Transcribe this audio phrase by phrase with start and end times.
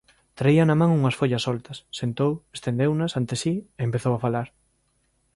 [0.37, 4.47] Traía na man unhas follas soltas, sentou, estendeunas ante si e empezou a falar.